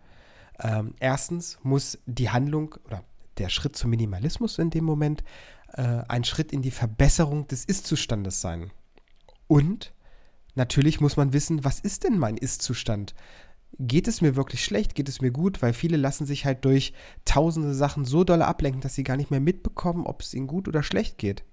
Ähm, 0.60 0.94
erstens 1.00 1.60
muss 1.64 2.00
die 2.06 2.30
Handlung 2.30 2.76
oder 2.86 3.04
der 3.38 3.50
Schritt 3.50 3.76
zum 3.76 3.90
Minimalismus 3.90 4.60
in 4.60 4.70
dem 4.70 4.84
Moment 4.84 5.24
äh, 5.74 6.04
ein 6.08 6.24
Schritt 6.24 6.52
in 6.52 6.62
die 6.62 6.72
Verbesserung 6.72 7.48
des 7.48 7.66
Ist-Zustandes 7.66 8.42
sein. 8.42 8.72
Und 9.48 9.94
natürlich 10.56 11.02
muss 11.02 11.18
man 11.18 11.34
wissen, 11.34 11.64
was 11.64 11.80
ist 11.80 12.04
denn 12.04 12.18
mein 12.18 12.38
Ist-Zustand? 12.38 13.16
Geht 13.80 14.08
es 14.08 14.22
mir 14.22 14.36
wirklich 14.36 14.64
schlecht? 14.64 14.94
Geht 14.94 15.10
es 15.10 15.20
mir 15.20 15.32
gut? 15.32 15.64
Weil 15.64 15.74
viele 15.74 15.98
lassen 15.98 16.28
sich 16.28 16.46
halt 16.46 16.64
durch 16.64 16.94
tausende 17.26 17.74
Sachen 17.74 18.06
so 18.06 18.24
doll 18.24 18.44
ablenken, 18.44 18.82
dass 18.82 18.94
sie 18.94 19.04
gar 19.04 19.18
nicht 19.18 19.32
mehr 19.32 19.40
mitbekommen, 19.40 20.06
ob 20.06 20.22
es 20.22 20.34
ihnen 20.36 20.46
gut 20.48 20.68
oder 20.68 20.84
schlecht 20.84 21.18
geht. 21.18 21.44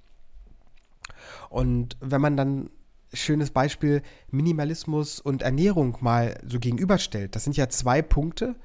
Und 1.48 1.96
wenn 2.00 2.20
man 2.20 2.36
dann 2.36 2.70
schönes 3.12 3.50
Beispiel 3.50 4.02
Minimalismus 4.30 5.20
und 5.20 5.42
Ernährung 5.42 5.96
mal 6.00 6.38
so 6.46 6.58
gegenüberstellt, 6.60 7.34
das 7.34 7.44
sind 7.44 7.56
ja 7.56 7.68
zwei 7.68 8.02
Punkte, 8.02 8.56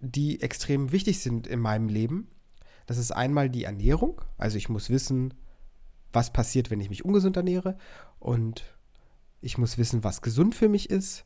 die 0.00 0.42
extrem 0.42 0.92
wichtig 0.92 1.20
sind 1.20 1.46
in 1.46 1.60
meinem 1.60 1.88
Leben. 1.88 2.28
Das 2.86 2.98
ist 2.98 3.10
einmal 3.12 3.48
die 3.48 3.64
Ernährung, 3.64 4.20
also 4.36 4.58
ich 4.58 4.68
muss 4.68 4.90
wissen, 4.90 5.32
was 6.12 6.32
passiert, 6.32 6.70
wenn 6.70 6.80
ich 6.80 6.90
mich 6.90 7.04
ungesund 7.04 7.36
ernähre 7.36 7.76
und 8.18 8.64
ich 9.40 9.58
muss 9.58 9.78
wissen, 9.78 10.04
was 10.04 10.22
gesund 10.22 10.54
für 10.54 10.68
mich 10.68 10.90
ist. 10.90 11.24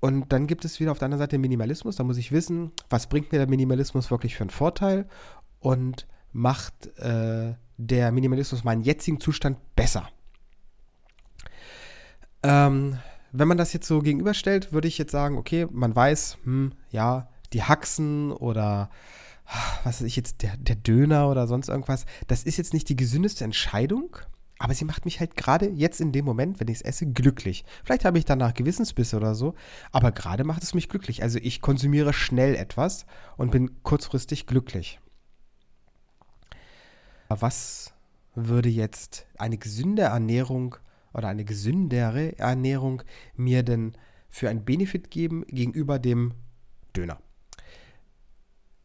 Und 0.00 0.32
dann 0.32 0.46
gibt 0.46 0.64
es 0.64 0.80
wieder 0.80 0.92
auf 0.92 0.98
der 0.98 1.06
anderen 1.06 1.20
Seite 1.20 1.38
Minimalismus. 1.38 1.96
Da 1.96 2.04
muss 2.04 2.16
ich 2.16 2.32
wissen, 2.32 2.72
was 2.88 3.06
bringt 3.06 3.32
mir 3.32 3.38
der 3.38 3.48
Minimalismus 3.48 4.10
wirklich 4.10 4.34
für 4.34 4.44
einen 4.44 4.50
Vorteil 4.50 5.06
und 5.58 6.06
macht 6.32 6.86
äh, 6.98 7.54
der 7.80 8.12
Minimalismus 8.12 8.64
meinen 8.64 8.82
jetzigen 8.82 9.20
Zustand 9.20 9.58
besser. 9.74 10.08
Ähm, 12.42 12.98
wenn 13.32 13.48
man 13.48 13.58
das 13.58 13.72
jetzt 13.72 13.86
so 13.86 14.00
gegenüberstellt, 14.00 14.72
würde 14.72 14.88
ich 14.88 14.98
jetzt 14.98 15.12
sagen, 15.12 15.38
okay, 15.38 15.66
man 15.70 15.94
weiß, 15.94 16.38
hm, 16.44 16.72
ja, 16.90 17.28
die 17.52 17.62
Haxen 17.62 18.32
oder 18.32 18.90
was 19.84 20.00
weiß 20.00 20.06
ich 20.06 20.16
jetzt, 20.16 20.42
der, 20.42 20.56
der 20.56 20.76
Döner 20.76 21.28
oder 21.28 21.46
sonst 21.46 21.68
irgendwas, 21.68 22.06
das 22.28 22.44
ist 22.44 22.56
jetzt 22.56 22.72
nicht 22.72 22.88
die 22.88 22.96
gesündeste 22.96 23.44
Entscheidung, 23.44 24.16
aber 24.58 24.74
sie 24.74 24.84
macht 24.84 25.06
mich 25.06 25.20
halt 25.20 25.36
gerade 25.36 25.68
jetzt 25.70 26.00
in 26.00 26.12
dem 26.12 26.24
Moment, 26.24 26.60
wenn 26.60 26.68
ich 26.68 26.76
es 26.76 26.82
esse, 26.82 27.06
glücklich. 27.06 27.64
Vielleicht 27.82 28.04
habe 28.04 28.18
ich 28.18 28.26
danach 28.26 28.54
Gewissensbisse 28.54 29.16
oder 29.16 29.34
so, 29.34 29.54
aber 29.90 30.12
gerade 30.12 30.44
macht 30.44 30.62
es 30.62 30.74
mich 30.74 30.88
glücklich. 30.88 31.22
Also 31.22 31.38
ich 31.40 31.62
konsumiere 31.62 32.12
schnell 32.12 32.54
etwas 32.54 33.06
und 33.38 33.50
bin 33.50 33.82
kurzfristig 33.82 34.46
glücklich. 34.46 35.00
Was 37.32 37.94
würde 38.34 38.68
jetzt 38.68 39.26
eine 39.38 39.56
gesunde 39.56 40.02
Ernährung 40.02 40.74
oder 41.14 41.28
eine 41.28 41.44
gesündere 41.44 42.36
Ernährung 42.38 43.02
mir 43.36 43.62
denn 43.62 43.92
für 44.28 44.50
einen 44.50 44.64
Benefit 44.64 45.12
geben 45.12 45.44
gegenüber 45.46 46.00
dem 46.00 46.34
Döner? 46.96 47.20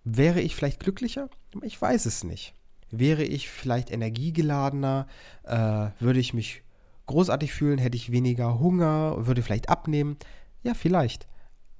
Wäre 0.03 0.41
ich 0.41 0.55
vielleicht 0.55 0.79
glücklicher? 0.79 1.27
Ich 1.63 1.81
weiß 1.81 2.05
es 2.05 2.23
nicht. 2.23 2.53
Wäre 2.91 3.23
ich 3.23 3.49
vielleicht 3.49 3.89
energiegeladener? 3.89 5.07
Äh, 5.43 5.89
würde 5.99 6.19
ich 6.19 6.35
mich 6.35 6.61
großartig 7.07 7.51
fühlen? 7.51 7.79
Hätte 7.79 7.97
ich 7.97 8.11
weniger 8.11 8.59
Hunger? 8.59 9.25
Würde 9.25 9.41
vielleicht 9.41 9.69
abnehmen? 9.69 10.17
Ja, 10.61 10.75
vielleicht. 10.75 11.27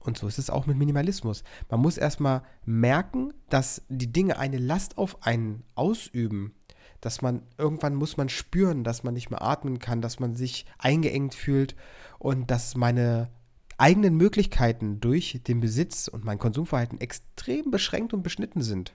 Und 0.05 0.17
so 0.17 0.27
ist 0.27 0.37
es 0.37 0.51
auch 0.51 0.67
mit 0.67 0.77
Minimalismus. 0.77 1.43
Man 1.69 1.79
muss 1.79 1.97
erstmal 1.97 2.43
merken, 2.63 3.33
dass 3.49 3.81
die 3.89 4.11
Dinge 4.11 4.37
eine 4.37 4.59
Last 4.59 4.97
auf 4.97 5.25
einen 5.25 5.63
ausüben. 5.73 6.53
Dass 7.01 7.21
man 7.21 7.41
irgendwann 7.57 7.95
muss 7.95 8.15
man 8.15 8.29
spüren, 8.29 8.83
dass 8.83 9.03
man 9.03 9.15
nicht 9.15 9.29
mehr 9.29 9.41
atmen 9.41 9.79
kann, 9.79 10.01
dass 10.01 10.19
man 10.19 10.35
sich 10.35 10.65
eingeengt 10.77 11.33
fühlt 11.33 11.75
und 12.19 12.51
dass 12.51 12.75
meine 12.75 13.31
eigenen 13.77 14.15
Möglichkeiten 14.15 14.99
durch 14.99 15.41
den 15.45 15.59
Besitz 15.59 16.07
und 16.07 16.23
mein 16.23 16.39
Konsumverhalten 16.39 17.01
extrem 17.01 17.71
beschränkt 17.71 18.13
und 18.13 18.23
beschnitten 18.23 18.61
sind. 18.61 18.93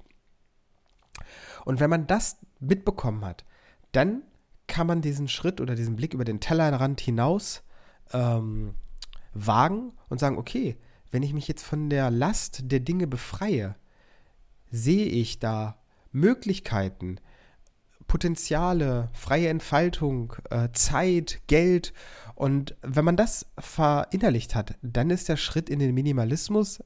Und 1.64 1.80
wenn 1.80 1.90
man 1.90 2.06
das 2.06 2.38
mitbekommen 2.60 3.24
hat, 3.24 3.44
dann 3.92 4.22
kann 4.66 4.86
man 4.86 5.02
diesen 5.02 5.28
Schritt 5.28 5.60
oder 5.60 5.74
diesen 5.74 5.96
Blick 5.96 6.14
über 6.14 6.24
den 6.24 6.40
Tellerrand 6.40 7.00
hinaus 7.00 7.62
ähm, 8.12 8.74
wagen 9.34 9.92
und 10.08 10.18
sagen, 10.18 10.38
okay, 10.38 10.78
wenn 11.10 11.22
ich 11.22 11.32
mich 11.32 11.48
jetzt 11.48 11.64
von 11.64 11.90
der 11.90 12.10
Last 12.10 12.62
der 12.64 12.80
Dinge 12.80 13.06
befreie, 13.06 13.76
sehe 14.70 15.06
ich 15.06 15.38
da 15.38 15.78
Möglichkeiten, 16.12 17.18
Potenziale, 18.06 19.08
freie 19.12 19.48
Entfaltung, 19.48 20.34
äh, 20.50 20.68
Zeit, 20.72 21.40
Geld. 21.46 21.92
Und 22.34 22.74
wenn 22.82 23.04
man 23.04 23.16
das 23.16 23.46
verinnerlicht 23.58 24.56
hat, 24.56 24.74
dann 24.82 25.10
ist 25.10 25.28
der 25.28 25.36
Schritt 25.36 25.70
in 25.70 25.78
den 25.78 25.94
Minimalismus 25.94 26.82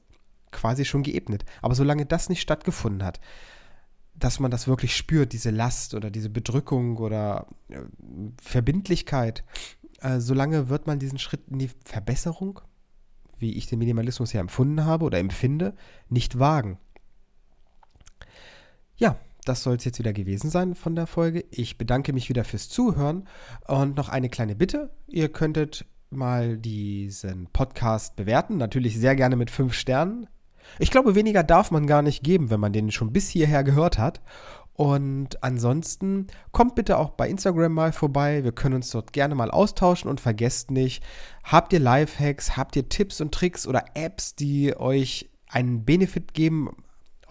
quasi 0.51 0.85
schon 0.85 1.01
geebnet. 1.01 1.43
Aber 1.63 1.73
solange 1.73 2.05
das 2.05 2.29
nicht 2.29 2.41
stattgefunden 2.41 3.03
hat, 3.03 3.19
dass 4.13 4.39
man 4.39 4.51
das 4.51 4.67
wirklich 4.67 4.95
spürt, 4.95 5.33
diese 5.33 5.49
Last 5.49 5.95
oder 5.95 6.11
diese 6.11 6.29
Bedrückung 6.29 6.97
oder 6.97 7.47
äh, 7.69 7.81
Verbindlichkeit, 8.41 9.43
äh, 10.01 10.19
solange 10.19 10.69
wird 10.69 10.85
man 10.85 10.99
diesen 10.99 11.17
Schritt 11.17 11.47
in 11.49 11.57
die 11.57 11.71
Verbesserung, 11.83 12.61
wie 13.39 13.53
ich 13.53 13.67
den 13.67 13.79
Minimalismus 13.79 14.33
ja 14.33 14.41
empfunden 14.41 14.85
habe 14.85 15.05
oder 15.05 15.19
empfinde, 15.19 15.73
nicht 16.09 16.39
wagen. 16.39 16.77
Ja, 18.97 19.17
das 19.45 19.63
soll 19.63 19.75
es 19.75 19.85
jetzt 19.85 19.99
wieder 19.99 20.13
gewesen 20.13 20.49
sein 20.49 20.75
von 20.75 20.95
der 20.95 21.07
Folge. 21.07 21.45
Ich 21.51 21.77
bedanke 21.77 22.13
mich 22.13 22.29
wieder 22.29 22.43
fürs 22.43 22.69
Zuhören 22.69 23.27
und 23.67 23.95
noch 23.95 24.09
eine 24.09 24.29
kleine 24.29 24.55
Bitte. 24.55 24.91
Ihr 25.07 25.29
könntet 25.29 25.85
mal 26.09 26.57
diesen 26.57 27.47
Podcast 27.47 28.15
bewerten, 28.15 28.57
natürlich 28.57 28.97
sehr 28.97 29.15
gerne 29.15 29.35
mit 29.35 29.51
fünf 29.51 29.73
Sternen. 29.73 30.27
Ich 30.79 30.91
glaube, 30.91 31.15
weniger 31.15 31.43
darf 31.43 31.71
man 31.71 31.85
gar 31.87 32.01
nicht 32.01 32.23
geben, 32.23 32.49
wenn 32.49 32.59
man 32.59 32.73
den 32.73 32.91
schon 32.91 33.13
bis 33.13 33.29
hierher 33.29 33.63
gehört 33.63 33.97
hat. 33.97 34.21
Und 34.75 35.41
ansonsten 35.41 36.27
kommt 36.51 36.75
bitte 36.75 36.97
auch 36.97 37.11
bei 37.11 37.29
Instagram 37.29 37.71
mal 37.71 37.93
vorbei. 37.93 38.43
Wir 38.43 38.51
können 38.51 38.75
uns 38.75 38.89
dort 38.91 39.13
gerne 39.13 39.33
mal 39.33 39.49
austauschen 39.49 40.09
und 40.09 40.19
vergesst 40.19 40.69
nicht, 40.69 41.01
habt 41.45 41.71
ihr 41.71 41.79
Lifehacks, 41.79 42.57
habt 42.57 42.75
ihr 42.75 42.89
Tipps 42.89 43.21
und 43.21 43.33
Tricks 43.33 43.67
oder 43.67 43.85
Apps, 43.93 44.35
die 44.35 44.75
euch 44.75 45.29
einen 45.47 45.85
Benefit 45.85 46.33
geben, 46.33 46.75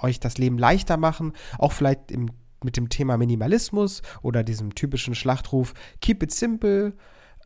euch 0.01 0.21
das 0.21 0.39
Leben 0.39 0.57
leichter 0.57 0.97
machen, 0.97 1.35
auch 1.59 1.73
vielleicht 1.73 2.11
im, 2.11 2.31
mit 2.63 2.79
dem 2.79 2.89
Thema 2.89 3.19
Minimalismus 3.19 4.01
oder 4.23 4.43
diesem 4.43 4.75
typischen 4.75 5.15
Schlachtruf 5.15 5.75
Keep 6.01 6.23
it 6.23 6.33
simple. 6.33 6.95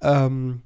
Ähm, 0.00 0.62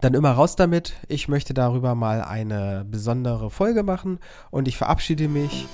dann 0.00 0.14
immer 0.14 0.32
raus 0.32 0.56
damit. 0.56 0.94
Ich 1.08 1.28
möchte 1.28 1.54
darüber 1.54 1.94
mal 1.94 2.22
eine 2.22 2.84
besondere 2.88 3.50
Folge 3.50 3.82
machen 3.82 4.18
und 4.50 4.68
ich 4.68 4.76
verabschiede 4.76 5.28
mich. 5.28 5.66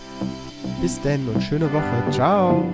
Bis 0.82 1.00
denn 1.00 1.28
und 1.28 1.42
schöne 1.42 1.72
Woche. 1.72 2.10
Ciao. 2.10 2.64